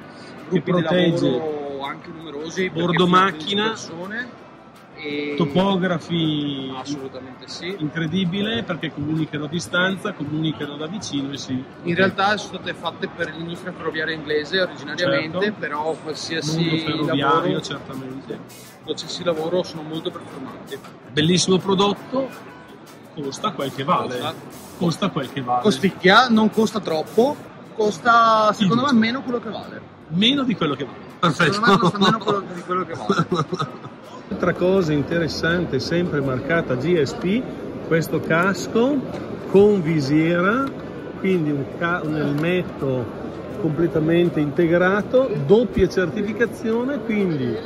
che 0.51 0.61
protegge 0.61 1.31
lavoro 1.31 1.64
anche 1.85 2.09
numerosi, 2.09 2.71
bordo 2.71 3.07
macchina, 3.07 3.71
15 3.71 3.89
persone 3.89 4.43
e 4.97 5.35
topografi 5.37 6.73
assolutamente 6.75 7.49
sì. 7.49 7.75
incredibile 7.79 8.63
perché 8.63 8.93
comunicano 8.93 9.45
a 9.45 9.49
distanza, 9.49 10.13
comunicano 10.13 10.77
da 10.77 10.87
vicino 10.87 11.33
e 11.33 11.37
si 11.37 11.63
In 11.83 11.95
realtà 11.95 12.37
sono 12.37 12.59
state 12.59 12.75
fatte 12.75 13.09
per 13.09 13.35
l'industria 13.35 13.73
ferroviaria 13.73 14.15
inglese 14.15 14.61
originariamente, 14.61 15.41
Certo. 15.41 15.59
però 15.59 15.93
qualsiasi 16.01 16.85
lavoro, 17.05 17.61
certamente. 17.61 18.39
qualsiasi 18.85 19.25
lavoro 19.25 19.63
sono 19.63 19.83
molto 19.83 20.11
performanti. 20.11 20.79
Bellissimo 21.11 21.59
prodotto, 21.59 22.29
costa 23.15 23.51
quel 23.51 23.75
che 23.75 23.85
vale. 23.85 24.19
Costa. 24.19 24.35
Costa 24.77 25.09
quel 25.09 25.33
che 25.33 25.41
vale. 25.41 25.63
Costicchia, 25.63 26.29
non 26.29 26.51
costa 26.51 26.81
troppo, 26.81 27.37
costa 27.75 28.53
secondo 28.53 28.85
me 28.85 28.93
meno 28.93 29.23
quello 29.23 29.41
che 29.41 29.51
vale. 29.51 29.93
Meno 30.09 30.45
di 30.45 30.55
quello 30.55 30.75
che 30.75 30.85
vale. 30.85 31.04
Me 31.29 31.79
costa 31.79 31.99
meno 31.99 32.19
quello- 32.19 32.43
di 32.55 32.61
quello 32.63 32.85
che 32.85 32.95
vale. 32.95 33.83
Altra 34.31 34.53
cosa 34.55 34.93
interessante, 34.93 35.79
sempre 35.81 36.21
marcata 36.21 36.75
GSP, 36.75 37.43
questo 37.87 38.21
casco 38.21 38.97
con 39.51 39.81
visiera, 39.83 40.65
quindi 41.21 41.51
un, 41.51 41.65
ca- 41.79 42.01
un 42.05 42.17
elmetto 42.17 43.05
completamente 43.61 44.41
integrato, 44.41 45.31
doppia 45.47 45.89
certificazione, 45.89 46.99
quindi 46.99 47.57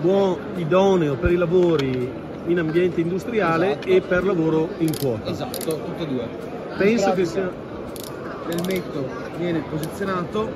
buon 0.00 0.36
idoneo 0.56 1.14
per 1.14 1.30
i 1.30 1.36
lavori 1.36 2.10
in 2.46 2.58
ambiente 2.58 3.00
industriale 3.00 3.70
Esatto. 3.72 3.86
e 3.88 4.00
per 4.00 4.24
lavoro 4.24 4.68
in 4.78 4.90
quota. 4.98 5.30
Esatto, 5.30 5.80
tutte 5.84 6.02
e 6.02 6.06
due. 6.06 6.28
Penso 6.76 7.08
In 7.10 7.14
che 7.14 7.22
pratica, 7.22 7.24
sia 7.24 7.50
L'elmetto 8.46 9.08
viene 9.38 9.62
posizionato, 9.70 10.50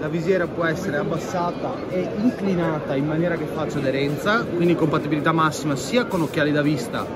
la 0.00 0.08
visiera 0.08 0.46
può 0.46 0.64
essere 0.64 0.96
abbassata 0.98 1.72
e 1.88 2.08
inclinata 2.22 2.94
in 2.94 3.06
maniera 3.06 3.36
che 3.36 3.46
faccia 3.46 3.78
aderenza, 3.78 4.44
quindi 4.44 4.74
compatibilità 4.74 5.32
massima 5.32 5.76
sia 5.76 6.04
con 6.04 6.20
occhiali 6.22 6.52
da 6.52 6.62
vista 6.62 7.06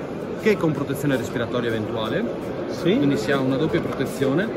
che 0.41 0.57
con 0.57 0.73
protezione 0.73 1.17
respiratoria 1.17 1.69
eventuale. 1.69 2.25
sì, 2.71 2.97
quindi 2.97 3.17
si 3.17 3.33
ha 3.33 3.39
una 3.41 3.57
doppia 3.57 3.81
protezione. 3.81 4.49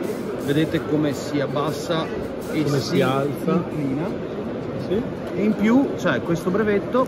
Vedete 0.45 0.81
come 0.89 1.13
si 1.13 1.39
abbassa 1.39 2.05
e 2.51 2.63
Come 2.63 2.79
si 2.79 3.01
alza. 3.01 3.51
inclina. 3.53 4.07
sì. 4.87 5.01
E 5.35 5.43
in 5.43 5.55
più 5.55 5.89
c'è 5.97 6.21
questo 6.21 6.49
brevetto 6.49 7.07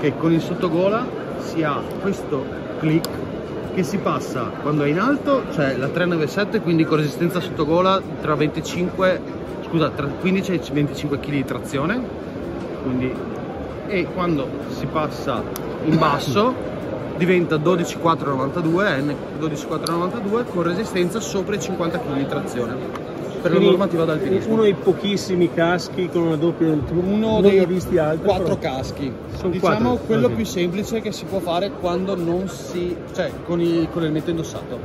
che 0.00 0.16
con 0.16 0.32
il 0.32 0.40
sottogola 0.40 1.06
si 1.38 1.62
ha 1.62 1.80
questo 2.00 2.44
click 2.78 3.08
che 3.74 3.82
si 3.82 3.96
passa 3.98 4.50
quando 4.62 4.84
è 4.84 4.88
in 4.88 4.98
alto, 4.98 5.44
cioè 5.52 5.76
la 5.76 5.88
397, 5.88 6.60
quindi 6.60 6.84
con 6.84 6.98
resistenza 6.98 7.40
sottogola 7.40 8.00
tra 8.20 8.34
25, 8.34 9.20
scusa, 9.74 9.90
tra 9.90 10.06
15 10.06 10.52
e 10.52 10.60
25 10.72 11.18
kg 11.18 11.30
di 11.30 11.44
trazione. 11.44 12.00
Quindi, 12.84 13.12
e 13.88 14.06
quando 14.14 14.46
si 14.68 14.86
passa 14.86 15.42
in 15.84 15.98
basso 15.98 16.54
diventa 17.18 17.56
12492 17.56 18.96
N 19.00 19.14
12492 19.38 20.44
con 20.44 20.62
resistenza 20.62 21.20
sopra 21.20 21.54
i 21.56 21.60
50 21.60 21.98
kg 21.98 22.14
di 22.16 22.26
trazione 22.26 22.74
per 23.40 23.50
la 23.52 23.58
Quindi 23.58 23.66
normativa 23.76 24.04
d'alpinismo 24.04 24.52
Uno 24.54 24.62
dei 24.62 24.74
pochissimi 24.74 25.52
caschi 25.52 26.08
con 26.08 26.22
una 26.22 26.36
doppia 26.36 26.66
uno 26.92 27.40
dei 27.42 27.64
visti 27.66 27.98
altri. 27.98 28.24
quattro 28.26 28.56
però- 28.56 28.74
caschi. 28.76 29.12
Sono 29.36 29.50
diciamo 29.52 29.76
quattro, 29.90 30.06
quello 30.06 30.22
così. 30.22 30.34
più 30.34 30.44
semplice 30.46 31.00
che 31.00 31.12
si 31.12 31.24
può 31.26 31.38
fare 31.40 31.70
quando 31.78 32.16
non 32.16 32.48
si. 32.48 32.96
cioè 33.14 33.30
con, 33.44 33.60
il, 33.60 33.88
con 33.92 34.02
l'elmetto 34.02 34.30
indossato. 34.30 34.78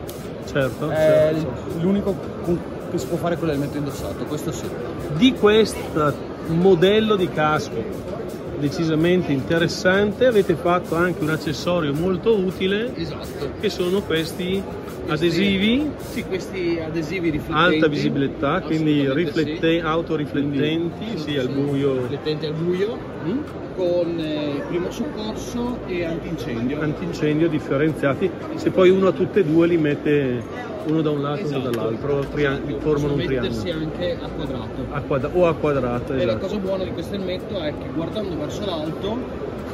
Certo, 0.45 0.89
È 0.89 0.95
certo. 1.33 1.79
l'unico 1.79 2.15
con- 2.43 2.59
che 2.89 2.97
si 2.97 3.07
può 3.07 3.17
fare 3.17 3.37
con 3.37 3.47
l'elmetto 3.47 3.77
indossato, 3.77 4.25
questo 4.25 4.51
sì. 4.51 4.67
Di 5.15 5.33
questo 5.33 6.13
modello 6.47 7.15
di 7.15 7.29
casco 7.29 7.83
decisamente 8.59 9.31
interessante 9.31 10.25
avete 10.25 10.55
fatto 10.55 10.95
anche 10.95 11.23
un 11.23 11.29
accessorio 11.29 11.93
molto 11.93 12.35
utile 12.37 12.91
Esatto. 12.95 13.51
che 13.59 13.69
sono 13.69 14.01
questi 14.01 14.61
adesivi 15.07 15.89
Sì, 16.11 16.23
questi 16.23 16.79
adesivi 16.83 17.29
riflettenti. 17.31 17.75
alta 17.75 17.87
visibilità 17.87 18.61
quindi 18.61 19.11
riflette- 19.11 19.79
sì. 19.79 19.79
autoriflettenti 19.83 21.03
Quindi, 21.05 21.17
sì, 21.21 21.37
al 21.37 21.49
buio 21.49 22.01
Riflettenti 22.01 22.45
al 22.45 22.53
buio 22.53 22.97
Mm? 23.25 23.39
con 23.75 24.17
eh, 24.19 24.61
primo 24.67 24.91
soccorso 24.91 25.79
e 25.87 26.05
antincendio. 26.05 26.79
antincendio 26.81 27.47
differenziati 27.49 28.29
se 28.55 28.69
poi 28.71 28.89
uno 28.89 29.07
a 29.07 29.11
tutte 29.11 29.39
e 29.39 29.45
due 29.45 29.67
li 29.67 29.77
mette 29.77 30.67
uno 30.87 31.01
da 31.01 31.09
un 31.11 31.21
lato 31.21 31.41
e 31.41 31.43
uno 31.47 31.57
Esatto. 31.57 31.69
dall'altro 31.69 32.19
triang- 32.31 32.77
formano 32.79 33.13
un 33.13 33.19
Possono 33.19 33.41
mettersi 33.41 33.59
triangolo 33.61 33.91
anche 33.91 34.17
a 34.21 34.27
quadrato. 34.29 34.85
a 34.91 35.01
quadra- 35.01 35.29
o 35.33 35.47
a 35.47 35.53
quadrato 35.55 36.13
E 36.13 36.15
la 36.17 36.23
esatto. 36.23 36.45
cosa 36.45 36.57
buona 36.57 36.83
di 36.85 36.91
questo 36.91 37.15
elmetto 37.15 37.59
è 37.59 37.73
che 37.77 37.85
guardando 37.93 38.37
verso 38.37 38.48
l'alto, 38.65 39.17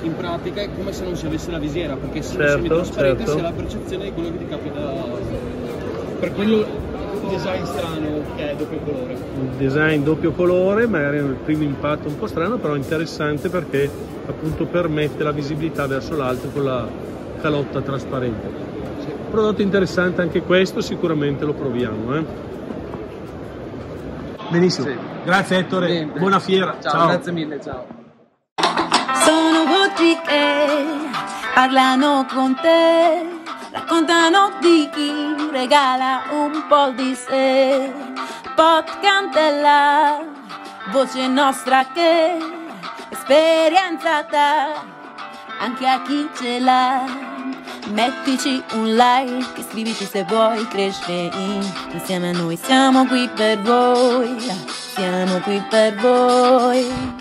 in 0.02 0.16
pratica 0.16 0.62
è 0.62 0.70
come 0.78 0.92
se 0.94 1.04
non 1.04 1.16
si 1.16 1.26
avesse 1.26 1.52
la 1.52 1.58
visiera, 1.58 1.96
perché 1.96 2.22
se 2.22 2.34
Certo, 2.36 2.52
semi 2.52 2.68
trasparente 2.68 3.18
certo. 3.26 3.32
si 3.32 3.40
ha 3.40 3.44
la 3.44 3.52
percezione 3.56 4.04
di 4.06 4.12
quello 4.14 4.32
che 4.32 4.38
ti 4.38 4.48
capita. 4.48 4.80
Per 6.20 6.34
quello 6.34 6.58
il 6.58 7.30
design 7.30 7.64
strano 7.64 8.08
che 8.36 8.52
è 8.52 8.56
doppio 8.56 8.80
colore. 8.80 9.14
un 9.40 9.50
design 9.58 10.04
doppio 10.04 10.32
colore, 10.32 10.86
magari 10.88 11.18
nel 11.18 11.38
primo 11.44 11.64
impatto 11.64 12.08
un 12.08 12.18
po' 12.18 12.28
strano, 12.28 12.58
però 12.58 12.76
interessante 12.76 13.50
perché 13.50 13.90
appunto 14.28 14.66
permette 14.66 15.24
la 15.24 15.32
visibilità 15.32 15.88
verso 15.88 16.16
l'alto 16.16 16.50
con 16.50 16.64
la 16.64 16.88
calotta 17.42 17.82
trasparente. 17.82 18.64
Prodotto 19.32 19.62
interessante 19.62 20.22
anche 20.22 20.42
questo, 20.44 20.82
sicuramente 20.82 21.46
lo 21.46 21.54
proviamo. 21.54 22.16
eh. 22.16 22.24
Benissimo, 24.50 24.88
Sì. 24.88 24.96
grazie 25.26 25.58
Ettore, 25.58 25.88
Niente. 25.90 26.20
buona 26.20 26.40
fiera. 26.40 26.78
Ciao, 26.80 27.08
grazie 27.08 27.32
mille, 27.32 27.60
ciao. 27.62 28.05
Sono 29.36 29.66
voci 29.66 30.18
che 30.26 30.66
parlano 31.54 32.26
con 32.32 32.56
te, 32.56 33.42
raccontano 33.70 34.54
di 34.62 34.90
chi 34.94 35.36
regala 35.52 36.24
un 36.32 36.64
po' 36.70 36.92
di 36.92 37.14
sé. 37.14 37.92
Podcast 38.56 39.36
è 39.36 39.60
la 39.60 40.24
voce 40.92 41.28
nostra 41.28 41.86
che 41.94 42.38
esperienza 43.10 44.22
dà 44.22 44.82
anche 45.60 45.86
a 45.86 46.02
chi 46.04 46.30
ce 46.34 46.60
l'ha. 46.60 47.04
Mettici 47.88 48.64
un 48.76 48.96
like, 48.96 49.60
iscriviti 49.60 50.06
se 50.06 50.24
vuoi 50.24 50.66
crescere 50.70 51.30
insieme 51.92 52.30
a 52.30 52.38
noi. 52.38 52.56
Siamo 52.56 53.06
qui 53.06 53.30
per 53.36 53.60
voi, 53.60 54.38
siamo 54.94 55.40
qui 55.42 55.62
per 55.70 55.94
voi. 55.96 57.14